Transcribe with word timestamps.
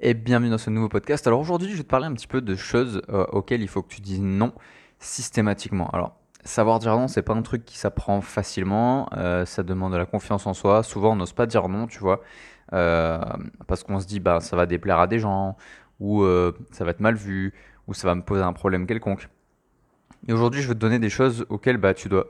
et 0.00 0.14
bienvenue 0.14 0.50
dans 0.50 0.58
ce 0.58 0.70
nouveau 0.70 0.88
podcast. 0.88 1.26
Alors 1.26 1.40
aujourd'hui, 1.40 1.70
je 1.70 1.76
vais 1.76 1.82
te 1.82 1.88
parler 1.88 2.06
un 2.06 2.12
petit 2.12 2.26
peu 2.26 2.40
de 2.40 2.54
choses 2.56 3.02
euh, 3.08 3.24
auxquelles 3.26 3.62
il 3.62 3.68
faut 3.68 3.82
que 3.82 3.92
tu 3.92 4.00
dises 4.00 4.20
non 4.20 4.52
systématiquement. 4.98 5.88
Alors, 5.90 6.16
savoir 6.44 6.78
dire 6.78 6.96
non, 6.96 7.08
c'est 7.08 7.22
pas 7.22 7.34
un 7.34 7.42
truc 7.42 7.64
qui 7.64 7.78
s'apprend 7.78 8.20
facilement, 8.20 9.08
euh, 9.16 9.44
ça 9.44 9.62
demande 9.62 9.92
de 9.92 9.98
la 9.98 10.06
confiance 10.06 10.46
en 10.46 10.54
soi. 10.54 10.82
Souvent, 10.82 11.12
on 11.12 11.16
n'ose 11.16 11.32
pas 11.32 11.46
dire 11.46 11.68
non, 11.68 11.86
tu 11.86 11.98
vois, 11.98 12.22
euh, 12.72 13.20
parce 13.66 13.82
qu'on 13.84 14.00
se 14.00 14.06
dit 14.06 14.20
bah 14.20 14.40
ça 14.40 14.56
va 14.56 14.66
déplaire 14.66 14.98
à 14.98 15.06
des 15.06 15.18
gens 15.18 15.56
ou 16.00 16.24
ça 16.72 16.84
va 16.84 16.90
être 16.90 17.00
mal 17.00 17.14
vu 17.14 17.54
ou 17.86 17.94
ça 17.94 18.08
va 18.08 18.14
me 18.14 18.22
poser 18.22 18.42
un 18.42 18.52
problème 18.52 18.86
quelconque. 18.86 19.28
Et 20.26 20.32
aujourd'hui, 20.32 20.62
je 20.62 20.68
vais 20.68 20.74
te 20.74 20.80
donner 20.80 20.98
des 20.98 21.10
choses 21.10 21.46
auxquelles 21.48 21.76
bah 21.76 21.94
tu 21.94 22.08
dois 22.08 22.26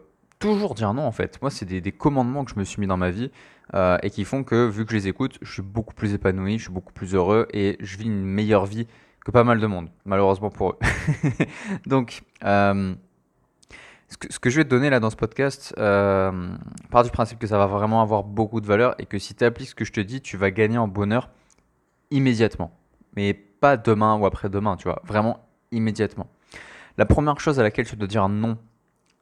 toujours 0.53 0.75
dire 0.75 0.93
non 0.93 1.07
en 1.07 1.13
fait. 1.13 1.41
Moi, 1.41 1.51
c'est 1.51 1.65
des, 1.65 1.93
commandements 1.93 2.45
que 2.45 2.51
je 2.51 2.59
me 2.59 2.65
suis 2.65 2.81
mis 2.81 2.87
dans 2.87 2.97
ma 2.97 3.11
vie 3.11 3.31
euh, 3.75 3.97
et 4.03 4.11
qui 4.11 4.25
font 4.25 4.45
que 4.45 4.69
vu 4.69 4.85
que 4.85 4.93
je 4.93 4.97
les 4.97 5.09
écoute, 5.09 5.39
je 5.41 5.51
suis 5.51 5.63
beaucoup 5.63 5.95
plus 5.95 6.13
épanoui, 6.13 6.59
je 6.59 6.65
suis 6.65 6.73
beaucoup 6.73 6.93
plus 6.93 7.15
heureux 7.15 7.49
et 7.53 7.77
je 7.81 7.97
vis 7.97 8.05
une 8.05 8.23
meilleure 8.23 8.67
vie 8.67 8.87
que 9.25 9.31
pas 9.31 9.45
mal 9.45 9.59
de 9.59 9.67
monde, 9.67 9.89
malheureusement 10.05 10.51
pour 10.51 10.71
eux. 10.73 10.79
Donc, 11.87 12.23
euh, 12.45 12.95
ce, 14.09 14.39
que, 14.39 14.51
je 14.51 14.57
vais 14.59 14.65
te 14.65 14.69
donner 14.69 14.91
là 14.91 15.01
dans 15.01 15.09
ce 15.09 15.17
podcast 15.17 15.75
euh, 15.79 16.51
part 16.91 17.05
du 17.05 17.11
principe 17.11 17.39
que 17.39 17.47
ça 17.47 17.57
va 17.57 17.67
vraiment 17.67 18.03
avoir 18.03 18.23
beaucoup 18.23 18.61
de 18.61 18.67
valeur 18.67 18.95
et 18.99 19.07
que 19.07 19.19
si 19.19 19.35
tu 19.35 19.45
appliques 19.45 19.71
ce 19.71 19.75
que 19.75 19.87
je 19.87 19.93
te 19.93 20.01
dis, 20.01 20.21
tu 20.21 20.37
vas 20.37 20.51
gagner 20.51 20.77
en 20.77 20.89
bonheur 20.89 21.31
immédiatement. 22.11 22.71
Mais 23.17 23.33
pas 23.33 23.79
demain 23.79 24.19
ou 24.19 24.27
après-demain, 24.27 24.77
tu 24.77 24.85
vois, 24.85 25.01
vraiment 25.07 25.39
immédiatement. 25.73 26.27
La 26.99 27.07
première 27.07 27.41
chose 27.41 27.59
à 27.59 27.63
laquelle 27.63 27.87
tu 27.87 27.97
dois 27.97 28.07
dire 28.07 28.29
non 28.29 28.59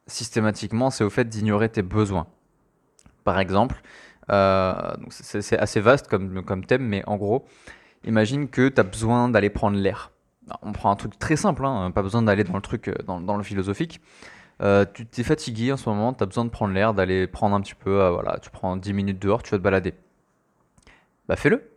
systématiquement, 0.07 0.89
c'est 0.89 1.03
au 1.03 1.09
fait 1.09 1.27
d'ignorer 1.27 1.69
tes 1.69 1.81
besoins. 1.81 2.27
Par 3.23 3.39
exemple, 3.39 3.81
euh, 4.31 4.93
c'est 5.09 5.57
assez 5.57 5.79
vaste 5.79 6.07
comme, 6.07 6.43
comme 6.43 6.65
thème, 6.65 6.83
mais 6.83 7.03
en 7.07 7.17
gros, 7.17 7.45
imagine 8.05 8.49
que 8.49 8.69
tu 8.69 8.79
as 8.79 8.83
besoin 8.83 9.29
d'aller 9.29 9.49
prendre 9.49 9.77
l'air. 9.77 10.11
On 10.61 10.73
prend 10.73 10.91
un 10.91 10.95
truc 10.95 11.17
très 11.17 11.35
simple, 11.35 11.65
hein, 11.65 11.91
pas 11.91 12.01
besoin 12.01 12.21
d'aller 12.21 12.43
dans 12.43 12.55
le 12.55 12.61
truc, 12.61 12.89
euh, 12.89 12.95
dans, 13.05 13.37
le 13.37 13.43
philosophique. 13.43 14.01
Euh, 14.61 14.85
tu 14.93 15.05
t'es 15.05 15.23
fatigué 15.23 15.71
en 15.71 15.77
ce 15.77 15.89
moment, 15.89 16.13
tu 16.13 16.23
as 16.23 16.25
besoin 16.25 16.45
de 16.45 16.49
prendre 16.49 16.73
l'air, 16.73 16.93
d'aller 16.93 17.27
prendre 17.27 17.55
un 17.55 17.61
petit 17.61 17.75
peu, 17.75 18.07
voilà, 18.09 18.39
tu 18.39 18.49
prends 18.49 18.75
10 18.75 18.93
minutes 18.93 19.19
dehors, 19.19 19.41
tu 19.41 19.51
vas 19.51 19.57
te 19.57 19.63
balader. 19.63 19.93
Bah 21.27 21.37
fais-le, 21.37 21.71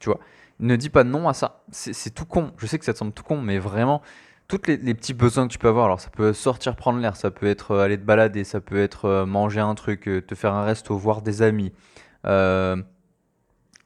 tu 0.00 0.08
vois. 0.08 0.18
Ne 0.58 0.76
dis 0.76 0.88
pas 0.88 1.04
non 1.04 1.28
à 1.28 1.34
ça. 1.34 1.62
C'est 1.70 2.14
tout 2.14 2.24
con. 2.24 2.52
Je 2.56 2.66
sais 2.66 2.78
que 2.78 2.84
ça 2.84 2.94
te 2.94 2.98
semble 2.98 3.12
tout 3.12 3.22
con, 3.22 3.42
mais 3.42 3.58
vraiment, 3.58 4.00
toutes 4.48 4.68
les, 4.68 4.94
petits 4.94 5.14
besoins 5.14 5.48
que 5.48 5.52
tu 5.52 5.58
peux 5.58 5.68
avoir. 5.68 5.86
Alors, 5.86 6.00
ça 6.00 6.10
peut 6.10 6.32
sortir 6.32 6.76
prendre 6.76 7.00
l'air, 7.00 7.16
ça 7.16 7.30
peut 7.30 7.46
être 7.46 7.72
euh, 7.72 7.84
aller 7.84 7.98
te 7.98 8.04
balader, 8.04 8.44
ça 8.44 8.60
peut 8.60 8.80
être 8.80 9.06
euh, 9.06 9.26
manger 9.26 9.60
un 9.60 9.74
truc, 9.74 10.08
euh, 10.08 10.20
te 10.22 10.34
faire 10.34 10.54
un 10.54 10.64
resto, 10.64 10.96
voir 10.96 11.22
des 11.22 11.42
amis. 11.42 11.72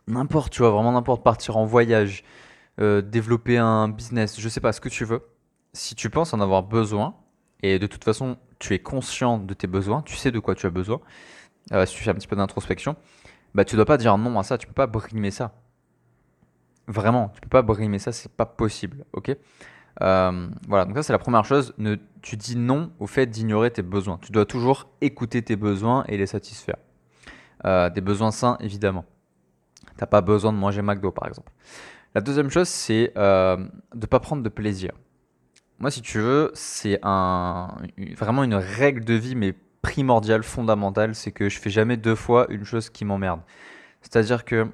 n'importe, 0.07 0.53
tu 0.53 0.63
vois, 0.63 0.71
vraiment 0.71 0.93
n'importe, 0.93 1.23
partir 1.23 1.57
en 1.57 1.65
voyage, 1.65 2.25
développer 2.79 3.59
un 3.59 3.89
business, 3.89 4.41
je 4.41 4.49
sais 4.49 4.61
pas, 4.61 4.73
ce 4.73 4.81
que 4.81 4.89
tu 4.89 5.05
veux. 5.05 5.23
Si 5.75 5.95
tu 5.95 6.09
penses 6.11 6.33
en 6.35 6.41
avoir 6.41 6.63
besoin, 6.63 7.15
et 7.63 7.79
de 7.79 7.87
toute 7.87 8.05
façon, 8.05 8.39
tu 8.59 8.75
es 8.75 8.79
conscient 8.79 9.39
de 9.39 9.53
tes 9.55 9.67
besoins, 9.67 10.03
tu 10.03 10.17
sais 10.17 10.31
de 10.31 10.39
quoi 10.39 10.55
tu 10.55 10.67
as 10.67 10.71
besoin, 10.71 11.01
si 11.85 11.95
tu 11.95 12.03
fais 12.03 12.11
un 12.11 12.15
petit 12.15 12.27
peu 12.27 12.37
d'introspection, 12.37 12.97
bah 13.55 13.65
tu 13.65 13.77
dois 13.77 13.85
pas 13.85 13.99
dire 13.99 14.17
non 14.17 14.39
à 14.39 14.43
ça, 14.43 14.57
tu 14.57 14.67
peux 14.67 14.73
pas 14.73 14.87
brimer 14.87 15.31
ça. 15.31 15.53
Vraiment, 16.87 17.29
tu 17.35 17.41
peux 17.43 17.49
pas 17.49 17.63
brimer 17.63 17.99
ça, 17.99 18.13
c'est 18.13 18.33
pas 18.33 18.47
possible, 18.47 19.05
ok? 19.13 19.37
Euh, 20.03 20.49
voilà, 20.69 20.85
donc 20.85 20.97
ça 20.97 21.03
c'est 21.03 21.13
la 21.13 21.19
première 21.19 21.45
chose. 21.45 21.75
Ne, 21.79 21.97
tu 22.23 22.37
dis 22.37 22.57
non 22.57 22.91
au 22.99 23.07
fait 23.07 23.27
d'ignorer 23.27 23.71
tes 23.71 23.83
besoins. 23.83 24.19
Tu 24.23 24.33
dois 24.33 24.47
toujours 24.47 24.89
écouter 25.01 25.43
tes 25.43 25.57
besoins 25.57 26.05
et 26.09 26.17
les 26.17 26.27
satisfaire. 26.27 26.77
Euh, 27.67 27.91
des 27.91 28.01
besoins 28.01 28.31
sains, 28.31 28.57
évidemment. 28.61 29.05
T'as 29.97 30.07
pas 30.07 30.23
besoin 30.23 30.53
de 30.53 30.59
manger 30.59 30.83
McDo, 30.83 31.11
par 31.11 31.29
exemple. 31.29 31.53
La 32.15 32.21
deuxième 32.21 32.51
chose, 32.51 32.69
c'est 32.69 33.13
euh, 33.17 33.57
de 33.57 34.01
ne 34.01 34.07
pas 34.07 34.21
prendre 34.21 34.43
de 34.43 34.49
plaisir. 34.49 34.93
Moi, 35.79 35.91
si 35.91 36.03
tu 36.03 36.19
veux, 36.19 36.51
c'est 36.55 36.99
un, 37.03 37.77
vraiment 38.17 38.45
une 38.45 38.55
règle 38.55 39.05
de 39.05 39.15
vie, 39.15 39.35
mais 39.35 39.55
primordiale, 39.83 40.43
fondamentale, 40.43 41.15
c'est 41.15 41.33
que 41.33 41.49
je 41.49 41.59
fais 41.59 41.71
jamais 41.71 41.97
deux 41.97 42.15
fois 42.15 42.47
une 42.51 42.65
chose 42.65 42.91
qui 42.91 43.05
m'emmerde. 43.05 43.41
C'est-à-dire 44.03 44.45
que 44.45 44.69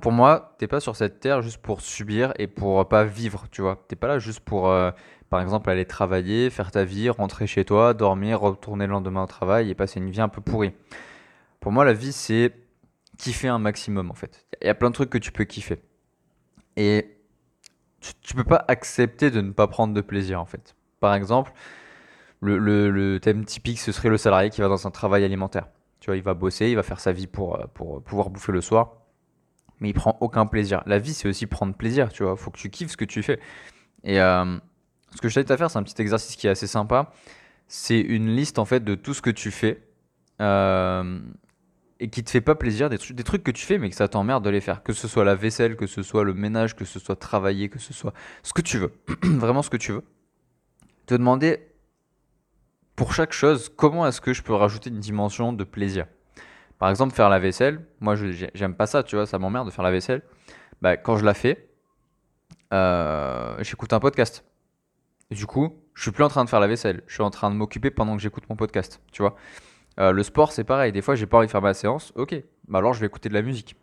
pour 0.00 0.12
moi, 0.12 0.54
t'es 0.58 0.68
pas 0.68 0.80
sur 0.80 0.94
cette 0.94 1.20
terre 1.20 1.42
juste 1.42 1.58
pour 1.58 1.80
subir 1.80 2.32
et 2.38 2.46
pour 2.46 2.88
pas 2.88 3.04
vivre, 3.04 3.46
tu 3.50 3.62
vois. 3.62 3.84
T'es 3.88 3.96
pas 3.96 4.06
là 4.06 4.18
juste 4.18 4.40
pour, 4.40 4.68
euh, 4.68 4.92
par 5.28 5.40
exemple, 5.40 5.68
aller 5.70 5.86
travailler, 5.86 6.50
faire 6.50 6.70
ta 6.70 6.84
vie, 6.84 7.10
rentrer 7.10 7.46
chez 7.46 7.64
toi, 7.64 7.92
dormir, 7.92 8.40
retourner 8.40 8.86
le 8.86 8.92
lendemain 8.92 9.24
au 9.24 9.26
travail 9.26 9.70
et 9.70 9.74
passer 9.74 9.98
une 9.98 10.10
vie 10.10 10.20
un 10.20 10.28
peu 10.28 10.40
pourrie. 10.40 10.72
Pour 11.58 11.72
moi, 11.72 11.84
la 11.84 11.92
vie, 11.92 12.12
c'est 12.12 12.52
kiffer 13.18 13.48
un 13.48 13.58
maximum, 13.58 14.10
en 14.10 14.14
fait. 14.14 14.46
Il 14.62 14.66
y 14.66 14.70
a 14.70 14.74
plein 14.74 14.90
de 14.90 14.94
trucs 14.94 15.10
que 15.10 15.18
tu 15.18 15.32
peux 15.32 15.44
kiffer. 15.44 15.82
Et 16.76 17.18
tu, 18.00 18.12
tu 18.22 18.34
peux 18.34 18.44
pas 18.44 18.64
accepter 18.68 19.30
de 19.30 19.40
ne 19.40 19.50
pas 19.50 19.66
prendre 19.66 19.94
de 19.94 20.00
plaisir, 20.00 20.40
en 20.40 20.46
fait. 20.46 20.76
Par 21.00 21.14
exemple, 21.14 21.52
le, 22.40 22.58
le 22.58 23.20
thème 23.20 23.44
typique, 23.44 23.80
ce 23.80 23.90
serait 23.90 24.08
le 24.10 24.16
salarié 24.16 24.50
qui 24.50 24.60
va 24.60 24.68
dans 24.68 24.86
un 24.86 24.90
travail 24.90 25.24
alimentaire. 25.24 25.66
Tu 25.98 26.06
vois, 26.06 26.16
il 26.16 26.22
va 26.22 26.34
bosser, 26.34 26.68
il 26.68 26.76
va 26.76 26.82
faire 26.84 27.00
sa 27.00 27.12
vie 27.12 27.26
pour, 27.26 27.56
euh, 27.56 27.66
pour 27.74 28.02
pouvoir 28.02 28.30
bouffer 28.30 28.52
le 28.52 28.60
soir 28.60 29.00
mais 29.80 29.88
il 29.90 29.94
prend 29.94 30.16
aucun 30.20 30.46
plaisir. 30.46 30.82
La 30.86 30.98
vie, 30.98 31.14
c'est 31.14 31.28
aussi 31.28 31.46
prendre 31.46 31.74
plaisir, 31.74 32.12
tu 32.12 32.22
vois. 32.22 32.36
Faut 32.36 32.50
que 32.50 32.58
tu 32.58 32.70
kiffes 32.70 32.90
ce 32.90 32.96
que 32.96 33.04
tu 33.04 33.22
fais. 33.22 33.40
Et 34.04 34.20
euh, 34.20 34.58
ce 35.14 35.20
que 35.20 35.28
je 35.28 35.34
t'invite 35.34 35.50
à 35.50 35.56
faire, 35.56 35.70
c'est 35.70 35.78
un 35.78 35.82
petit 35.82 36.00
exercice 36.00 36.36
qui 36.36 36.46
est 36.46 36.50
assez 36.50 36.66
sympa. 36.66 37.12
C'est 37.66 38.00
une 38.00 38.34
liste 38.34 38.58
en 38.58 38.64
fait 38.64 38.84
de 38.84 38.94
tout 38.94 39.14
ce 39.14 39.22
que 39.22 39.30
tu 39.30 39.50
fais 39.50 39.82
euh, 40.40 41.20
et 41.98 42.10
qui 42.10 42.24
te 42.24 42.30
fait 42.30 42.40
pas 42.40 42.54
plaisir, 42.54 42.90
des, 42.90 42.98
trucs, 42.98 43.16
des 43.16 43.22
trucs 43.22 43.42
que 43.44 43.50
tu 43.50 43.64
fais 43.64 43.78
mais 43.78 43.90
que 43.90 43.96
ça 43.96 44.08
t'emmerde 44.08 44.44
de 44.44 44.50
les 44.50 44.60
faire. 44.60 44.82
Que 44.82 44.92
ce 44.92 45.08
soit 45.08 45.24
la 45.24 45.34
vaisselle, 45.34 45.76
que 45.76 45.86
ce 45.86 46.02
soit 46.02 46.24
le 46.24 46.34
ménage, 46.34 46.76
que 46.76 46.84
ce 46.84 46.98
soit 46.98 47.16
travailler, 47.16 47.68
que 47.68 47.78
ce 47.78 47.92
soit 47.92 48.12
ce 48.42 48.52
que 48.52 48.62
tu 48.62 48.78
veux. 48.78 48.92
Vraiment 49.22 49.62
ce 49.62 49.70
que 49.70 49.76
tu 49.76 49.92
veux. 49.92 50.04
Te 51.06 51.14
demander 51.14 51.66
pour 52.96 53.14
chaque 53.14 53.32
chose 53.32 53.70
comment 53.74 54.06
est-ce 54.06 54.20
que 54.20 54.32
je 54.32 54.42
peux 54.42 54.54
rajouter 54.54 54.90
une 54.90 55.00
dimension 55.00 55.52
de 55.52 55.64
plaisir? 55.64 56.06
Par 56.80 56.88
exemple, 56.88 57.14
faire 57.14 57.28
la 57.28 57.38
vaisselle, 57.38 57.86
moi 58.00 58.16
j'aime 58.54 58.74
pas 58.74 58.86
ça, 58.86 59.02
tu 59.02 59.14
vois, 59.14 59.26
ça 59.26 59.38
m'emmerde 59.38 59.66
de 59.66 59.70
faire 59.70 59.84
la 59.84 59.90
vaisselle. 59.90 60.22
Bah, 60.80 60.96
quand 60.96 61.18
je 61.18 61.26
la 61.26 61.34
fais, 61.34 61.68
euh, 62.72 63.54
j'écoute 63.60 63.92
un 63.92 64.00
podcast. 64.00 64.44
du 65.30 65.44
coup, 65.46 65.76
je 65.92 66.02
suis 66.02 66.10
plus 66.10 66.24
en 66.24 66.28
train 66.28 66.42
de 66.42 66.48
faire 66.48 66.58
la 66.58 66.66
vaisselle, 66.66 67.02
je 67.06 67.12
suis 67.12 67.22
en 67.22 67.30
train 67.30 67.50
de 67.50 67.54
m'occuper 67.54 67.90
pendant 67.90 68.16
que 68.16 68.22
j'écoute 68.22 68.44
mon 68.48 68.56
podcast, 68.56 69.02
tu 69.12 69.20
vois. 69.20 69.36
Euh, 69.98 70.12
le 70.12 70.22
sport, 70.22 70.52
c'est 70.52 70.64
pareil. 70.64 70.90
Des 70.90 71.02
fois, 71.02 71.14
j'ai 71.16 71.26
pas 71.26 71.36
envie 71.36 71.48
de 71.48 71.50
faire 71.52 71.60
ma 71.60 71.74
séance. 71.74 72.12
Ok, 72.16 72.34
bah 72.66 72.78
alors 72.78 72.94
je 72.94 73.00
vais 73.00 73.06
écouter 73.06 73.28
de 73.28 73.34
la 73.34 73.42
musique. 73.42 73.76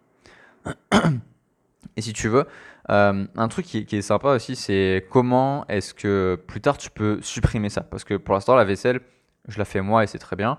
Et 1.96 2.02
si 2.02 2.14
tu 2.14 2.30
veux, 2.30 2.48
euh, 2.90 3.28
un 3.36 3.48
truc 3.48 3.66
qui, 3.68 3.86
qui, 3.86 3.98
est 3.98 4.02
sympa 4.02 4.30
aussi, 4.30 4.56
c'est 4.56 5.06
comment 5.12 5.68
est-ce 5.68 5.94
que 5.94 6.42
plus 6.48 6.62
tard 6.62 6.80
tu 6.80 6.90
peux 6.90 7.22
supprimer 7.22 7.70
ça. 7.70 7.82
Parce 7.82 8.04
que 8.04 8.16
pour 8.16 8.34
l'instant, 8.34 8.56
la 8.56 8.66
vaisselle, 8.66 9.02
je 9.48 9.60
la 9.60 9.66
fais 9.66 9.82
moi 9.82 10.04
et 10.04 10.08
c'est 10.08 10.18
très 10.18 10.36
bien. 10.36 10.58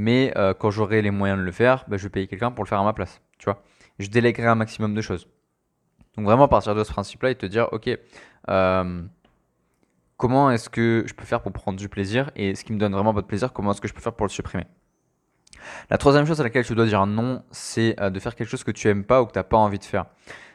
Mais 0.00 0.32
euh, 0.36 0.54
quand 0.54 0.70
j'aurai 0.70 1.02
les 1.02 1.10
moyens 1.10 1.40
de 1.40 1.44
le 1.44 1.50
faire, 1.50 1.84
bah, 1.88 1.96
je 1.96 2.04
vais 2.04 2.08
payer 2.08 2.28
quelqu'un 2.28 2.52
pour 2.52 2.62
le 2.62 2.68
faire 2.68 2.78
à 2.78 2.84
ma 2.84 2.92
place. 2.92 3.20
Tu 3.36 3.46
vois 3.46 3.62
je 3.98 4.08
délèguerai 4.08 4.46
un 4.46 4.54
maximum 4.54 4.94
de 4.94 5.00
choses. 5.00 5.28
Donc 6.16 6.24
vraiment 6.24 6.46
partir 6.48 6.76
de 6.76 6.84
ce 6.84 6.92
principe-là 6.92 7.30
et 7.30 7.34
te 7.34 7.46
dire, 7.46 7.68
ok, 7.72 7.90
euh, 8.48 9.02
comment 10.16 10.50
est-ce 10.50 10.70
que 10.70 11.04
je 11.06 11.14
peux 11.14 11.24
faire 11.24 11.42
pour 11.42 11.52
prendre 11.52 11.78
du 11.78 11.88
plaisir 11.88 12.30
et 12.36 12.54
ce 12.54 12.64
qui 12.64 12.72
me 12.72 12.78
donne 12.78 12.92
vraiment 12.92 13.12
pas 13.14 13.22
de 13.22 13.26
plaisir, 13.26 13.52
comment 13.52 13.72
est-ce 13.72 13.80
que 13.80 13.88
je 13.88 13.94
peux 13.94 14.00
faire 14.00 14.14
pour 14.14 14.26
le 14.26 14.30
supprimer? 14.30 14.66
La 15.90 15.98
troisième 15.98 16.26
chose 16.26 16.40
à 16.40 16.44
laquelle 16.44 16.64
tu 16.64 16.74
dois 16.74 16.86
dire 16.86 17.04
non, 17.06 17.42
c'est 17.50 18.00
euh, 18.00 18.10
de 18.10 18.20
faire 18.20 18.36
quelque 18.36 18.48
chose 18.48 18.64
que 18.64 18.70
tu 18.70 18.88
aimes 18.88 19.04
pas 19.04 19.20
ou 19.22 19.26
que 19.26 19.32
tu 19.32 19.38
n'as 19.38 19.44
pas 19.44 19.56
envie 19.56 19.78
de 19.78 19.84
faire. 19.84 20.06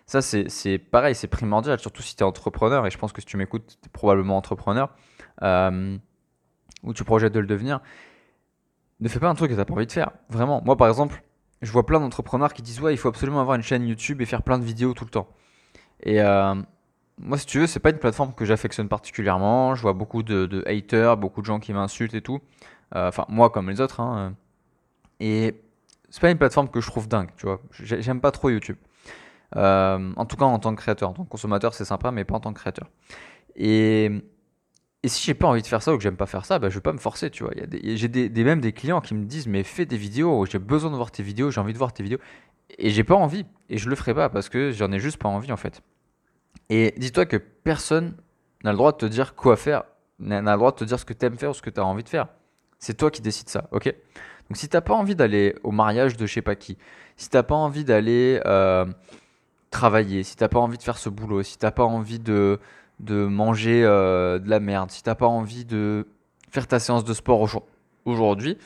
Ça, 0.06 0.22
c'est 0.22 0.78
pareil, 0.80 1.16
c'est 1.16 1.28
primordial, 1.28 1.80
surtout 1.80 2.02
si 2.02 2.16
tu 2.16 2.24
es 2.24 2.26
entrepreneur, 2.26 2.86
et 2.86 2.92
je 2.92 2.98
pense 2.98 3.14
que 3.14 3.22
si 3.22 3.26
tu 3.26 3.38
m'écoutes, 3.38 3.78
tu 3.82 3.88
es 3.88 3.90
probablement 3.92 4.36
entrepreneur, 4.36 4.90
ou 5.42 6.94
tu 6.94 7.04
projettes 7.06 7.32
de 7.32 7.40
le 7.40 7.48
devenir 7.48 7.80
ne 9.04 9.10
fais 9.10 9.20
pas 9.20 9.30
un 9.30 9.36
truc 9.36 9.50
que 9.50 9.54
tu 9.54 9.60
n'as 9.60 9.66
pas 9.66 9.74
envie 9.74 9.86
de 9.86 9.92
faire. 9.92 10.12
Vraiment. 10.30 10.62
Moi, 10.64 10.78
par 10.78 10.88
exemple, 10.88 11.24
je 11.62 11.72
vois 11.72 11.86
plein 11.86 12.00
d'entrepreneurs 12.00 12.54
qui 12.54 12.62
disent 12.62 12.82
Ouais, 12.82 12.94
il 12.94 12.98
faut 12.98 13.10
absolument 13.10 13.42
avoir 13.42 13.56
une 13.56 13.64
chaîne 13.64 13.86
YouTube 13.88 14.22
et 14.22 14.26
faire 14.26 14.44
plein 14.44 14.58
de 14.58 14.64
vidéos 14.64 14.94
tout 14.94 15.06
le 15.06 15.10
temps. 15.10 15.28
Et 16.02 16.22
euh, 16.22 16.56
moi, 17.20 17.38
si 17.38 17.46
tu 17.46 17.60
veux, 17.60 17.68
c'est 17.68 17.80
pas 17.80 17.90
une 17.90 18.00
plateforme 18.00 18.34
que 18.34 18.46
j'affectionne 18.46 18.90
particulièrement. 18.90 19.76
Je 19.76 19.82
vois 19.82 19.94
beaucoup 19.94 20.24
de, 20.24 20.64
haters, 20.68 21.18
beaucoup 21.18 21.42
de 21.42 21.46
gens 21.46 21.60
qui 21.60 21.74
m'insultent 21.74 22.16
et 22.16 22.22
tout. 22.22 22.40
Euh, 22.96 23.08
enfin, 23.10 23.26
moi 23.30 23.50
comme 23.50 23.70
les 23.70 23.82
autres. 23.82 24.00
Hein. 24.00 24.36
Et 25.20 25.56
c'est 26.10 26.22
pas 26.22 26.32
une 26.32 26.38
plateforme 26.38 26.70
que 26.70 26.82
je 26.82 26.88
trouve 26.88 27.08
dingue, 27.08 27.30
tu 27.38 27.46
vois. 27.46 27.60
J'aime 27.72 28.22
pas 28.22 28.32
trop 28.32 28.50
YouTube. 28.50 28.78
Euh, 29.56 30.12
en 30.16 30.26
tout 30.26 30.36
cas, 30.36 30.46
en 30.46 30.60
tant 30.60 30.76
que 30.76 30.82
créateur. 30.82 31.10
En 31.10 31.14
tant 31.14 31.24
que 31.24 31.30
consommateur, 31.30 31.74
c'est 31.74 31.86
sympa, 31.86 32.12
mais 32.12 32.24
pas 32.24 32.36
en 32.36 32.40
tant 32.40 32.54
que 32.54 32.60
créateur. 32.60 32.90
Et 33.56 34.12
et 35.04 35.10
si 35.10 35.22
j'ai 35.26 35.34
pas 35.34 35.48
envie 35.48 35.62
de 35.62 35.68
faire 35.68 35.82
ça 35.82 35.94
ou 35.94 35.98
que 35.98 36.04
j'aime 36.04 36.16
pas 36.16 36.26
faire 36.26 36.46
ça, 36.46 36.60
bah, 36.60 36.70
je 36.70 36.76
vais 36.76 36.82
pas 36.82 36.94
me 36.94 36.98
forcer, 36.98 37.30
tu 37.30 37.44
vois. 37.44 37.54
J'ai 37.84 38.08
des, 38.08 38.44
même 38.44 38.62
des 38.62 38.72
clients 38.72 39.02
qui 39.02 39.14
me 39.14 39.26
disent, 39.26 39.48
mais 39.48 39.64
fais 39.64 39.86
des 39.86 39.98
vidéos, 39.98 40.46
j'ai 40.46 40.60
besoin 40.60 40.92
de 40.92 40.96
voir 40.96 41.12
tes 41.12 41.24
vidéos, 41.24 41.52
j'ai 41.52 41.60
envie 41.60 41.74
de 41.74 41.78
voir 41.78 41.92
tes 41.92 42.04
vidéos. 42.04 42.20
Et 42.78 42.90
j'ai 42.90 43.04
pas 43.04 43.16
envie, 43.16 43.46
et 43.70 43.78
je 43.78 43.90
le 43.90 43.96
ferai 43.98 44.14
pas 44.14 44.30
parce 44.30 44.48
que 44.48 44.72
j'en 44.72 44.92
ai 44.94 45.00
juste 45.00 45.18
pas 45.18 45.28
envie 45.28 45.52
en 45.52 45.58
fait. 45.58 45.82
Et 46.70 46.94
dis-toi 46.98 47.26
que 47.26 47.36
personne 47.36 48.16
n'a 48.64 48.72
le 48.72 48.78
droit 48.78 48.94
de 48.94 48.98
te 48.98 49.06
dire 49.06 49.36
quoi 49.36 49.58
faire, 49.58 49.84
n'a 50.20 50.40
le 50.40 50.58
droit 50.58 50.72
de 50.72 50.78
te 50.78 50.86
dire 50.86 50.98
ce 50.98 51.06
que 51.06 51.14
tu 51.14 51.26
aimes 51.26 51.38
faire 51.38 51.50
ou 51.50 51.54
ce 51.54 51.62
que 51.62 51.70
tu 51.70 51.82
as 51.82 51.86
envie 51.86 52.04
de 52.04 52.10
faire. 52.10 52.30
C'est 52.80 52.96
toi 52.96 53.12
qui 53.12 53.22
décides 53.22 53.50
ça, 53.50 53.68
ok? 53.72 53.94
Donc 54.50 54.58
si 54.58 54.70
t'as 54.70 54.82
pas 54.82 54.94
envie 54.94 55.16
d'aller 55.16 55.56
au 55.64 55.72
mariage 55.72 56.16
de 56.16 56.26
je 56.26 56.34
sais 56.34 56.42
pas 56.42 56.56
qui, 56.56 56.78
si 57.18 57.30
t'as 57.30 57.44
pas 57.44 57.56
envie 57.56 57.84
d'aller 57.84 58.42
euh, 58.46 58.86
travailler, 59.70 60.24
si 60.24 60.38
t'as 60.38 60.48
pas 60.48 60.60
envie 60.60 60.78
de 60.78 60.84
faire 60.84 60.98
ce 60.98 61.10
boulot, 61.10 61.44
si 61.44 61.58
t'as 61.58 61.72
pas 61.72 61.84
envie 61.84 62.20
de, 62.20 62.60
de 63.00 63.26
manger 63.26 63.84
euh, 63.84 64.40
de 64.40 64.50
la 64.50 64.60
merde, 64.60 64.92
si 64.92 65.04
t'as 65.04 65.16
pas 65.16 65.28
envie 65.28 65.66
de 65.66 66.08
faire 66.50 66.68
ta 66.68 66.80
séance 66.80 67.04
de 67.04 67.14
sport 67.14 67.48
aujourd'hui, 68.06 68.58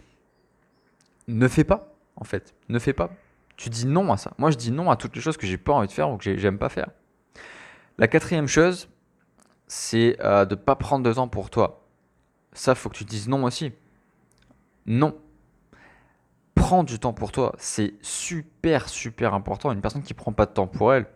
ne 1.28 1.48
fais 1.48 1.64
pas, 1.64 1.94
en 2.16 2.24
fait. 2.24 2.56
Ne 2.70 2.80
fais 2.80 2.94
pas. 2.94 3.10
Tu 3.56 3.70
dis 3.70 3.88
non 3.88 4.12
à 4.12 4.18
ça. 4.18 4.34
Moi, 4.38 4.52
je 4.52 4.58
dis 4.58 4.72
non 4.72 4.92
à 4.92 4.96
toutes 4.96 5.16
les 5.16 5.22
choses 5.22 5.38
que 5.38 5.48
j'ai 5.48 5.58
pas 5.58 5.74
envie 5.74 5.88
de 5.88 5.92
faire 5.92 6.10
ou 6.10 6.18
que 6.18 6.38
j'aime 6.38 6.60
pas 6.60 6.70
faire. 6.70 6.90
La 7.98 8.08
quatrième 8.08 8.48
chose, 8.48 8.90
c'est 9.68 10.18
euh, 10.22 10.46
de 10.46 10.56
ne 10.56 10.60
pas 10.60 10.76
prendre 10.76 11.04
de 11.04 11.14
temps 11.14 11.28
pour 11.28 11.50
toi. 11.50 11.88
Ça, 12.54 12.76
faut 12.76 12.90
que 12.90 12.96
tu 12.96 13.04
dises 13.04 13.28
non 13.28 13.44
aussi. 13.44 13.72
Non. 14.86 15.18
Prends 16.56 16.84
du 16.84 17.00
temps 17.00 17.14
pour 17.14 17.32
toi. 17.32 17.56
C'est 17.58 17.96
super, 18.02 18.90
super 18.90 19.34
important. 19.34 19.72
Une 19.72 19.82
personne 19.82 20.04
qui 20.04 20.14
prend 20.14 20.34
pas 20.34 20.46
de 20.46 20.52
temps 20.52 20.68
pour 20.68 20.94
elle, 20.94 21.08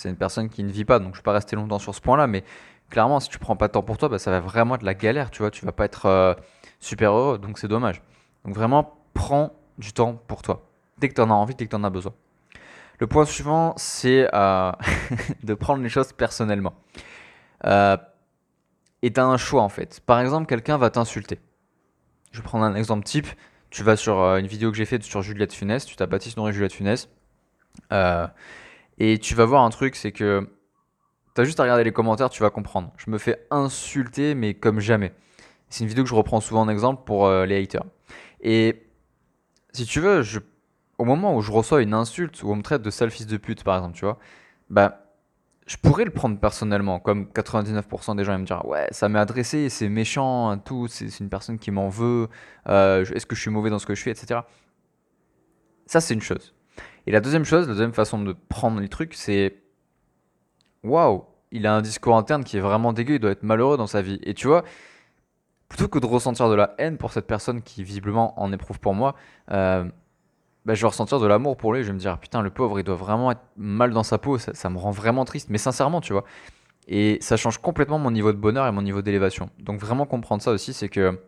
c'est 0.00 0.08
une 0.08 0.16
personne 0.16 0.48
qui 0.48 0.64
ne 0.64 0.70
vit 0.70 0.84
pas. 0.84 0.98
Donc, 0.98 1.08
je 1.08 1.10
ne 1.12 1.16
vais 1.16 1.24
pas 1.24 1.32
rester 1.32 1.56
longtemps 1.56 1.78
sur 1.78 1.94
ce 1.94 2.00
point-là. 2.00 2.26
Mais 2.26 2.42
clairement, 2.88 3.20
si 3.20 3.28
tu 3.28 3.38
prends 3.38 3.56
pas 3.56 3.68
de 3.68 3.72
temps 3.72 3.82
pour 3.82 3.98
toi, 3.98 4.08
bah, 4.08 4.18
ça 4.18 4.30
va 4.30 4.40
vraiment 4.40 4.76
être 4.76 4.82
la 4.82 4.94
galère. 4.94 5.30
Tu 5.30 5.42
vois, 5.42 5.50
tu 5.50 5.64
vas 5.64 5.72
pas 5.72 5.84
être 5.84 6.06
euh, 6.06 6.34
super 6.80 7.12
heureux. 7.12 7.38
Donc, 7.38 7.58
c'est 7.58 7.68
dommage. 7.68 8.02
Donc, 8.44 8.54
vraiment, 8.54 8.96
prends 9.12 9.52
du 9.78 9.92
temps 9.92 10.14
pour 10.26 10.40
toi. 10.42 10.66
Dès 10.98 11.08
que 11.08 11.14
tu 11.14 11.20
en 11.20 11.30
as 11.30 11.34
envie, 11.34 11.54
dès 11.54 11.66
que 11.66 11.70
tu 11.70 11.76
en 11.76 11.84
as 11.84 11.90
besoin. 11.90 12.14
Le 12.98 13.06
point 13.06 13.24
suivant, 13.26 13.74
c'est 13.76 14.28
euh, 14.34 14.72
de 15.42 15.54
prendre 15.54 15.82
les 15.82 15.88
choses 15.88 16.12
personnellement. 16.12 16.74
Euh, 17.66 17.96
et 19.02 19.12
tu 19.12 19.20
as 19.20 19.26
un 19.26 19.36
choix 19.36 19.62
en 19.62 19.68
fait. 19.68 20.00
Par 20.00 20.20
exemple, 20.20 20.46
quelqu'un 20.46 20.76
va 20.76 20.90
t'insulter. 20.90 21.38
Je 22.32 22.38
vais 22.38 22.44
prendre 22.44 22.64
un 22.64 22.74
exemple 22.74 23.04
type. 23.04 23.26
Tu 23.70 23.82
vas 23.82 23.96
sur 23.96 24.18
une 24.36 24.46
vidéo 24.46 24.70
que 24.70 24.76
j'ai 24.76 24.84
faite 24.84 25.02
sur 25.02 25.22
Juliette 25.22 25.52
Funès, 25.52 25.84
tu 25.86 25.96
t'as 25.96 26.06
Baptiste 26.06 26.36
Nourri 26.36 26.52
Juliette 26.52 26.72
Funès. 26.72 27.08
Et 29.00 29.18
tu 29.18 29.34
vas 29.34 29.46
voir 29.46 29.64
un 29.64 29.70
truc, 29.70 29.96
c'est 29.96 30.12
que 30.12 30.46
tu 31.34 31.40
as 31.40 31.44
juste 31.44 31.58
à 31.58 31.62
regarder 31.64 31.84
les 31.84 31.92
commentaires, 31.92 32.28
tu 32.28 32.42
vas 32.42 32.50
comprendre. 32.50 32.92
Je 32.98 33.10
me 33.10 33.16
fais 33.16 33.46
insulter, 33.50 34.34
mais 34.34 34.54
comme 34.54 34.78
jamais. 34.78 35.14
C'est 35.70 35.84
une 35.84 35.88
vidéo 35.88 36.04
que 36.04 36.10
je 36.10 36.14
reprends 36.14 36.40
souvent 36.40 36.60
en 36.60 36.68
exemple 36.68 37.04
pour 37.06 37.26
euh, 37.26 37.46
les 37.46 37.62
haters. 37.62 37.84
Et 38.42 38.86
si 39.72 39.86
tu 39.86 40.00
veux, 40.00 40.22
au 40.98 41.04
moment 41.04 41.34
où 41.34 41.40
je 41.40 41.50
reçois 41.50 41.80
une 41.80 41.94
insulte 41.94 42.42
ou 42.42 42.52
on 42.52 42.56
me 42.56 42.62
traite 42.62 42.82
de 42.82 42.90
sale 42.90 43.10
fils 43.10 43.26
de 43.26 43.38
pute, 43.38 43.64
par 43.64 43.76
exemple, 43.76 43.96
tu 43.96 44.04
vois, 44.04 44.18
bah 44.68 45.06
je 45.66 45.76
pourrais 45.76 46.04
le 46.04 46.10
prendre 46.10 46.38
personnellement, 46.38 46.98
comme 47.00 47.26
99% 47.26 48.16
des 48.16 48.24
gens 48.24 48.34
ils 48.34 48.40
me 48.40 48.44
dire 48.44 48.66
ouais 48.66 48.88
ça 48.90 49.08
m'est 49.08 49.20
adressé, 49.20 49.68
c'est 49.68 49.88
méchant, 49.88 50.58
tout, 50.58 50.88
c'est 50.88 51.20
une 51.20 51.28
personne 51.28 51.58
qui 51.58 51.70
m'en 51.70 51.88
veut, 51.88 52.28
euh, 52.68 53.04
est-ce 53.14 53.24
que 53.24 53.36
je 53.36 53.40
suis 53.40 53.50
mauvais 53.50 53.70
dans 53.70 53.78
ce 53.78 53.86
que 53.86 53.94
je 53.94 54.02
fais, 54.02 54.10
etc. 54.10 54.40
Ça 55.86 56.00
c'est 56.00 56.14
une 56.14 56.22
chose. 56.22 56.54
Et 57.06 57.12
la 57.12 57.20
deuxième 57.20 57.44
chose, 57.44 57.66
la 57.66 57.74
deuxième 57.74 57.92
façon 57.92 58.22
de 58.22 58.34
prendre 58.48 58.80
les 58.80 58.88
trucs, 58.88 59.14
c'est 59.14 59.56
waouh, 60.82 61.24
il 61.52 61.66
a 61.66 61.74
un 61.74 61.82
discours 61.82 62.16
interne 62.16 62.44
qui 62.44 62.56
est 62.56 62.60
vraiment 62.60 62.92
dégueu, 62.92 63.14
il 63.14 63.20
doit 63.20 63.30
être 63.30 63.42
malheureux 63.42 63.76
dans 63.76 63.86
sa 63.86 64.02
vie. 64.02 64.18
Et 64.22 64.34
tu 64.34 64.46
vois, 64.46 64.64
plutôt 65.68 65.88
que 65.88 65.98
de 65.98 66.06
ressentir 66.06 66.48
de 66.48 66.54
la 66.54 66.74
haine 66.78 66.98
pour 66.98 67.12
cette 67.12 67.26
personne 67.26 67.62
qui 67.62 67.82
visiblement 67.82 68.40
en 68.40 68.52
éprouve 68.52 68.80
pour 68.80 68.94
moi, 68.94 69.14
euh, 69.50 69.84
bah, 70.66 70.74
je 70.74 70.82
vais 70.82 70.88
ressentir 70.88 71.20
de 71.20 71.26
l'amour 71.26 71.56
pour 71.56 71.72
lui. 71.72 71.82
Je 71.82 71.88
vais 71.88 71.94
me 71.94 71.98
dire, 71.98 72.18
putain, 72.18 72.42
le 72.42 72.50
pauvre, 72.50 72.78
il 72.78 72.84
doit 72.84 72.96
vraiment 72.96 73.30
être 73.30 73.40
mal 73.56 73.92
dans 73.92 74.02
sa 74.02 74.18
peau. 74.18 74.38
Ça, 74.38 74.70
me 74.70 74.78
rend 74.78 74.90
vraiment 74.90 75.24
triste. 75.24 75.48
Mais 75.50 75.58
sincèrement, 75.58 76.00
tu 76.00 76.12
vois. 76.12 76.24
Et 76.86 77.18
ça 77.20 77.36
change 77.36 77.58
complètement 77.58 77.98
mon 77.98 78.10
niveau 78.10 78.32
de 78.32 78.36
bonheur 78.36 78.66
et 78.66 78.72
mon 78.72 78.82
niveau 78.82 79.02
d'élévation. 79.02 79.50
Donc 79.58 79.80
vraiment 79.80 80.06
comprendre 80.06 80.42
ça 80.42 80.50
aussi, 80.50 80.72
c'est 80.72 80.88
que 80.88 81.18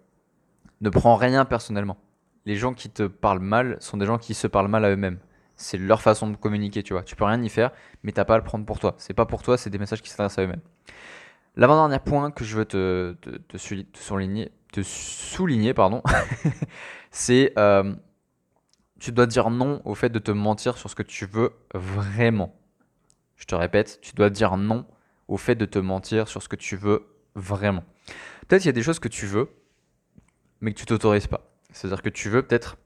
ne 0.81 0.91
prends 0.91 1.17
rien 1.17 1.45
personnellement. 1.45 1.97
Les 2.47 2.57
gens 2.57 2.75
qui 2.75 2.91
te 2.91 3.05
parlent 3.05 3.39
mal 3.39 3.77
sont 3.81 3.97
des 3.97 4.07
gens 4.07 4.19
qui 4.19 4.35
se 4.35 4.49
parlent 4.49 4.69
mal 4.69 4.85
à 4.85 4.91
eux-mêmes. 4.91 5.19
C'est 5.63 5.79
leur 5.79 6.03
façon 6.03 6.29
de 6.29 6.37
communiquer, 6.37 6.83
tu 6.83 6.93
vois. 6.93 7.03
Tu 7.03 7.15
peux 7.15 7.25
rien 7.25 7.41
y 7.43 7.49
faire, 7.49 7.71
mais 8.03 8.13
t'as 8.13 8.25
pas 8.25 8.35
à 8.35 8.39
le 8.39 8.45
prendre 8.45 8.67
pour 8.67 8.81
toi. 8.81 8.95
C'est 8.99 9.15
pas 9.15 9.27
pour 9.27 9.43
toi, 9.43 9.57
c'est 9.57 9.71
des 9.71 9.79
messages 9.79 10.03
qui 10.03 10.11
s'adressent 10.11 10.39
à 10.39 10.43
eux-mêmes. 10.43 10.61
L'avant-dernier 11.57 12.01
point 12.01 12.31
que 12.31 12.45
je 12.45 12.57
veux 12.57 12.65
te, 12.65 13.15
souligner, 13.57 14.51
te 14.73 14.83
souligner 14.83 15.75
pardon, 15.75 16.03
c'est 17.11 17.53
euh, 17.59 17.95
tu 18.99 19.13
dois 19.13 19.27
dire 19.27 19.51
non 19.51 19.83
au 19.85 19.95
fait 19.95 20.09
de 20.09 20.19
te 20.19 20.31
mentir 20.31 20.79
sur 20.79 20.91
ce 20.91 20.95
que 20.95 21.03
tu 21.03 21.27
veux 21.27 21.53
vraiment. 21.75 22.55
Je 23.37 23.45
te 23.45 23.55
répète, 23.55 24.01
tu 24.01 24.15
dois 24.15 24.31
dire 24.31 24.57
non 24.57 24.87
au 25.29 25.37
fait 25.37 25.55
de 25.55 25.67
te 25.67 25.79
mentir 25.79 26.27
sur 26.27 26.43
ce 26.43 26.49
que 26.49 26.57
tu 26.57 26.77
veux 26.77 27.07
vraiment. 27.35 27.85
Peut-être 28.49 28.65
il 28.65 28.69
y 28.69 28.71
a 28.71 28.73
des 28.73 28.83
choses 28.83 28.99
que 28.99 29.09
tu 29.09 29.27
veux, 29.27 29.49
mais 30.61 30.73
que 30.73 30.79
tu 30.79 30.87
t'autorises 30.87 31.27
pas. 31.27 31.53
C'est-à-dire 31.73 32.03
que 32.03 32.09
tu 32.09 32.31
veux 32.31 32.43
peut-être 32.43 32.79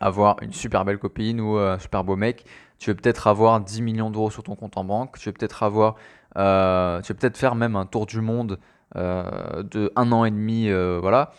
avoir 0.00 0.36
une 0.42 0.52
super 0.52 0.84
belle 0.84 0.98
copine 0.98 1.40
ou 1.40 1.56
un 1.56 1.78
super 1.78 2.04
beau 2.04 2.16
mec. 2.16 2.44
Tu 2.78 2.90
veux 2.90 2.96
peut-être 2.96 3.26
avoir 3.26 3.60
10 3.60 3.82
millions 3.82 4.10
d'euros 4.10 4.30
sur 4.30 4.42
ton 4.42 4.54
compte 4.54 4.76
en 4.76 4.84
banque. 4.84 5.18
Tu 5.18 5.28
veux 5.28 5.32
peut-être 5.32 5.62
avoir, 5.62 5.96
euh, 6.36 7.00
tu 7.02 7.14
peut-être 7.14 7.36
faire 7.38 7.54
même 7.54 7.76
un 7.76 7.86
tour 7.86 8.06
du 8.06 8.20
monde 8.20 8.58
euh, 8.96 9.62
de 9.62 9.92
un 9.96 10.12
an 10.12 10.24
et 10.24 10.30
demi, 10.30 10.68
euh, 10.68 10.98
voilà. 11.00 11.32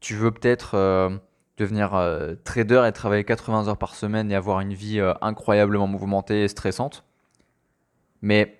Tu 0.00 0.14
veux 0.14 0.30
peut-être 0.30 0.76
devenir 1.58 1.94
euh, 1.94 2.34
trader 2.44 2.84
et 2.86 2.92
travailler 2.92 3.24
80 3.24 3.68
heures 3.68 3.78
par 3.78 3.94
semaine 3.94 4.30
et 4.30 4.34
avoir 4.34 4.60
une 4.60 4.74
vie 4.74 5.00
euh, 5.00 5.14
incroyablement 5.20 5.86
mouvementée 5.86 6.44
et 6.44 6.48
stressante. 6.48 7.04
Mais 8.22 8.58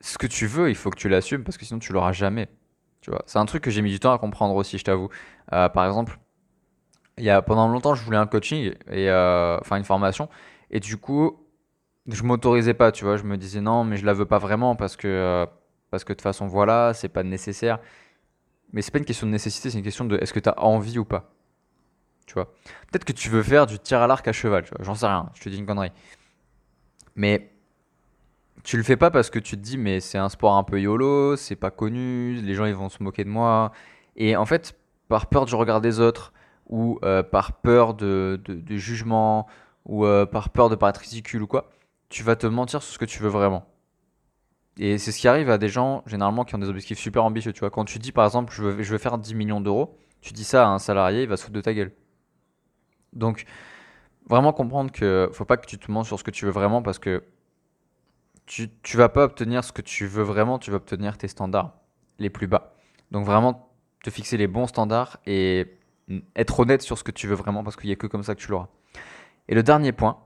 ce 0.00 0.18
que 0.18 0.26
tu 0.26 0.46
veux, 0.46 0.70
il 0.70 0.76
faut 0.76 0.90
que 0.90 0.98
tu 0.98 1.08
l'assumes 1.08 1.44
parce 1.44 1.58
que 1.58 1.64
sinon 1.64 1.80
tu 1.80 1.92
l'auras 1.92 2.12
jamais. 2.12 2.48
Tu 3.00 3.10
vois, 3.10 3.22
c'est 3.26 3.38
un 3.38 3.46
truc 3.46 3.62
que 3.62 3.70
j'ai 3.70 3.82
mis 3.82 3.90
du 3.90 4.00
temps 4.00 4.12
à 4.12 4.18
comprendre 4.18 4.54
aussi, 4.54 4.78
je 4.78 4.84
t'avoue. 4.84 5.08
Euh, 5.52 5.68
par 5.68 5.86
exemple, 5.86 6.18
il 7.18 7.24
y 7.24 7.30
a 7.30 7.42
pendant 7.42 7.68
longtemps, 7.68 7.94
je 7.94 8.02
voulais 8.04 8.16
un 8.16 8.26
coaching 8.26 8.72
et 8.90 9.10
enfin 9.10 9.76
une 9.76 9.84
formation 9.84 10.28
et 10.70 10.80
du 10.80 10.96
coup, 10.96 11.38
je 12.06 12.22
m'autorisais 12.22 12.74
pas, 12.74 12.92
tu 12.92 13.04
vois, 13.04 13.16
je 13.16 13.24
me 13.24 13.36
disais 13.36 13.60
non, 13.60 13.84
mais 13.84 13.96
je 13.96 14.06
la 14.06 14.12
veux 14.12 14.26
pas 14.26 14.38
vraiment 14.38 14.76
parce 14.76 14.96
que 14.96 15.46
parce 15.90 16.04
que 16.04 16.12
de 16.12 16.16
toute 16.16 16.22
façon 16.22 16.46
voilà, 16.46 16.92
c'est 16.94 17.08
pas 17.08 17.22
nécessaire. 17.22 17.78
Mais 18.72 18.82
c'est 18.82 18.90
pas 18.90 18.98
une 18.98 19.06
question 19.06 19.26
de 19.26 19.32
nécessité, 19.32 19.70
c'est 19.70 19.78
une 19.78 19.84
question 19.84 20.04
de 20.04 20.18
est-ce 20.18 20.32
que 20.32 20.40
tu 20.40 20.48
as 20.48 20.62
envie 20.62 20.98
ou 20.98 21.04
pas. 21.04 21.32
Tu 22.26 22.34
vois. 22.34 22.52
Peut-être 22.90 23.06
que 23.06 23.12
tu 23.12 23.30
veux 23.30 23.42
faire 23.42 23.66
du 23.66 23.78
tir 23.78 24.02
à 24.02 24.06
l'arc 24.06 24.26
à 24.28 24.32
cheval. 24.32 24.64
J'en 24.80 24.94
sais 24.94 25.06
rien, 25.06 25.30
je 25.34 25.42
te 25.42 25.48
dis 25.48 25.58
une 25.58 25.64
connerie. 25.64 25.92
Mais 27.16 27.50
tu 28.64 28.76
le 28.76 28.82
fais 28.82 28.96
pas 28.96 29.10
parce 29.10 29.30
que 29.30 29.38
tu 29.38 29.56
te 29.56 29.62
dis 29.62 29.78
mais 29.78 30.00
c'est 30.00 30.18
un 30.18 30.28
sport 30.28 30.54
un 30.54 30.64
peu 30.64 30.80
yolo, 30.80 31.36
c'est 31.36 31.56
pas 31.56 31.70
connu, 31.70 32.34
les 32.34 32.54
gens 32.54 32.66
ils 32.66 32.74
vont 32.74 32.90
se 32.90 33.02
moquer 33.02 33.24
de 33.24 33.30
moi. 33.30 33.72
Et 34.16 34.36
en 34.36 34.44
fait, 34.44 34.78
par 35.08 35.26
peur 35.26 35.46
du 35.46 35.54
regard 35.54 35.80
des 35.80 36.00
autres, 36.00 36.32
ou 36.68 36.98
euh, 37.02 37.22
par 37.22 37.52
peur 37.60 37.94
de, 37.94 38.40
de, 38.46 38.76
jugement, 38.76 39.46
ou 39.86 40.04
euh, 40.04 40.26
par 40.26 40.50
peur 40.50 40.68
de 40.68 40.74
paraître 40.74 41.00
ridicule 41.00 41.42
ou 41.42 41.46
quoi, 41.46 41.70
tu 42.08 42.22
vas 42.22 42.36
te 42.36 42.46
mentir 42.46 42.82
sur 42.82 42.92
ce 42.94 42.98
que 42.98 43.04
tu 43.04 43.22
veux 43.22 43.28
vraiment. 43.28 43.66
Et 44.78 44.98
c'est 44.98 45.10
ce 45.10 45.18
qui 45.18 45.26
arrive 45.26 45.50
à 45.50 45.58
des 45.58 45.68
gens, 45.68 46.02
généralement, 46.06 46.44
qui 46.44 46.54
ont 46.54 46.58
des 46.58 46.68
objectifs 46.68 46.98
super 46.98 47.24
ambitieux. 47.24 47.52
Tu 47.52 47.60
vois, 47.60 47.70
quand 47.70 47.84
tu 47.84 47.98
dis, 47.98 48.12
par 48.12 48.24
exemple, 48.24 48.52
je 48.54 48.62
veux, 48.62 48.82
je 48.82 48.92
veux 48.92 48.98
faire 48.98 49.18
10 49.18 49.34
millions 49.34 49.60
d'euros, 49.60 49.98
tu 50.20 50.32
dis 50.32 50.44
ça 50.44 50.66
à 50.66 50.70
un 50.70 50.78
salarié, 50.78 51.22
il 51.22 51.28
va 51.28 51.36
se 51.36 51.42
foutre 51.44 51.54
de 51.54 51.60
ta 51.60 51.74
gueule. 51.74 51.92
Donc, 53.12 53.44
vraiment 54.28 54.52
comprendre 54.52 54.92
que 54.92 55.28
faut 55.32 55.44
pas 55.44 55.56
que 55.56 55.66
tu 55.66 55.78
te 55.78 55.90
mens 55.90 56.04
sur 56.04 56.18
ce 56.18 56.24
que 56.24 56.30
tu 56.30 56.44
veux 56.44 56.52
vraiment 56.52 56.82
parce 56.82 56.98
que 56.98 57.24
tu, 58.46 58.70
tu 58.82 58.96
vas 58.96 59.08
pas 59.08 59.24
obtenir 59.24 59.64
ce 59.64 59.72
que 59.72 59.82
tu 59.82 60.06
veux 60.06 60.22
vraiment, 60.22 60.58
tu 60.58 60.70
vas 60.70 60.76
obtenir 60.76 61.18
tes 61.18 61.28
standards 61.28 61.74
les 62.18 62.30
plus 62.30 62.46
bas. 62.46 62.74
Donc, 63.10 63.26
vraiment, 63.26 63.72
te 64.04 64.10
fixer 64.10 64.36
les 64.36 64.46
bons 64.46 64.68
standards 64.68 65.18
et 65.26 65.77
être 66.36 66.60
honnête 66.60 66.82
sur 66.82 66.98
ce 66.98 67.04
que 67.04 67.10
tu 67.10 67.26
veux 67.26 67.34
vraiment 67.34 67.64
parce 67.64 67.76
qu'il 67.76 67.86
n'y 67.86 67.92
a 67.92 67.96
que 67.96 68.06
comme 68.06 68.22
ça 68.22 68.34
que 68.34 68.40
tu 68.40 68.50
l'auras. 68.50 68.68
Et 69.48 69.54
le 69.54 69.62
dernier 69.62 69.92
point, 69.92 70.18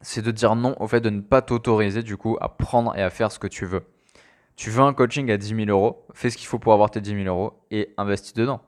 c'est 0.00 0.22
de 0.22 0.30
dire 0.30 0.56
non 0.56 0.76
au 0.80 0.86
fait 0.86 1.00
de 1.00 1.10
ne 1.10 1.20
pas 1.20 1.42
t'autoriser 1.42 2.02
du 2.02 2.16
coup 2.16 2.36
à 2.40 2.48
prendre 2.48 2.96
et 2.96 3.02
à 3.02 3.10
faire 3.10 3.32
ce 3.32 3.38
que 3.38 3.46
tu 3.46 3.66
veux. 3.66 3.82
Tu 4.56 4.70
veux 4.70 4.82
un 4.82 4.94
coaching 4.94 5.30
à 5.30 5.36
10 5.36 5.48
000 5.48 5.68
euros, 5.68 6.06
fais 6.14 6.30
ce 6.30 6.36
qu'il 6.36 6.46
faut 6.46 6.58
pour 6.58 6.72
avoir 6.72 6.90
tes 6.90 7.00
10 7.00 7.24
000 7.24 7.26
euros 7.26 7.60
et 7.70 7.92
investis 7.98 8.32
dedans. 8.32 8.60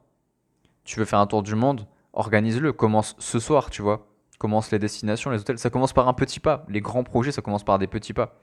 Tu 0.85 0.99
veux 0.99 1.07
faire 1.07 1.19
un 1.19 1.27
tour 1.27 1.43
du 1.43 1.55
monde, 1.55 1.87
organise-le, 2.13 2.73
commence 2.73 3.17
ce 3.19 3.39
soir, 3.39 3.71
tu 3.71 3.83
vois. 3.83 4.07
Commence 4.39 4.71
les 4.71 4.79
destinations, 4.79 5.31
les 5.31 5.41
hôtels, 5.41 5.59
ça 5.59 5.71
commence 5.71 5.93
par 5.93 6.07
un 6.07 6.15
petit 6.15 6.41
pas. 6.41 6.65
Les 6.69 6.81
grands 6.81 7.03
projets, 7.05 7.33
ça 7.33 7.43
commence 7.43 7.65
par 7.65 7.79
des 7.79 7.87
petits 7.87 8.13
pas. 8.13 8.41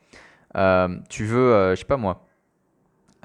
Euh, 0.57 0.97
tu 1.09 1.25
veux, 1.25 1.53
euh, 1.53 1.75
je 1.75 1.79
sais 1.79 1.85
pas 1.85 1.97
moi, 1.97 2.25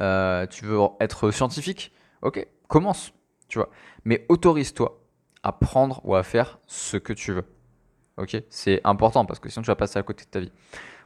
euh, 0.00 0.46
tu 0.46 0.64
veux 0.64 0.78
être 1.00 1.30
scientifique, 1.30 1.92
ok, 2.22 2.46
commence, 2.68 3.12
tu 3.50 3.58
vois. 3.58 3.68
Mais 4.04 4.24
autorise-toi 4.28 4.98
à 5.42 5.52
prendre 5.52 6.00
ou 6.04 6.14
à 6.14 6.22
faire 6.22 6.58
ce 6.66 6.96
que 6.96 7.12
tu 7.12 7.32
veux. 7.32 7.44
Ok, 8.16 8.36
c'est 8.50 8.80
important 8.84 9.24
parce 9.24 9.40
que 9.40 9.48
sinon 9.48 9.62
tu 9.62 9.68
vas 9.68 9.76
passer 9.76 9.98
à 9.98 10.02
côté 10.02 10.24
de 10.24 10.30
ta 10.30 10.40
vie. 10.40 10.52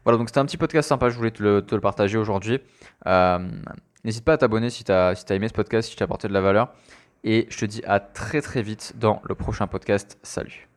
Voilà, 0.05 0.19
donc 0.19 0.29
c'était 0.29 0.41
un 0.41 0.47
petit 0.47 0.57
podcast 0.57 0.89
sympa, 0.89 1.09
je 1.09 1.17
voulais 1.17 1.31
te 1.31 1.43
le, 1.43 1.81
partager 1.81 2.19
aujourd'hui. 2.19 2.61
Euh, 3.07 3.39
n'hésite 4.05 4.25
pas 4.25 4.35
à 4.35 4.37
t'abonner 4.37 4.71
si 4.71 4.85
tu 4.85 4.93
si 4.93 4.93
as 4.93 5.35
aimé 5.35 5.49
ce 5.49 5.55
podcast, 5.55 5.89
si 5.89 5.97
tu 5.97 6.03
as 6.03 6.05
apporté 6.05 6.29
de 6.29 6.33
la 6.33 6.41
valeur. 6.41 6.73
Et 7.23 7.47
je 7.49 7.59
te 7.59 7.65
dis 7.65 7.83
à 7.87 8.01
très 8.01 8.43
très 8.43 8.63
vite 8.63 8.95
dans 8.97 9.23
le 9.25 9.35
prochain 9.35 9.67
podcast. 9.67 10.19
Salut 10.23 10.74